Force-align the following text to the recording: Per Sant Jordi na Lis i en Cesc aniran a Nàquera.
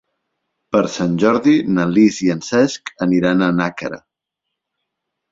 Per 0.75 0.79
Sant 0.93 1.11
Jordi 1.23 1.51
na 1.75 1.85
Lis 1.97 2.17
i 2.27 2.29
en 2.35 2.41
Cesc 2.47 2.89
aniran 3.07 3.43
a 3.49 3.51
Nàquera. 3.59 4.01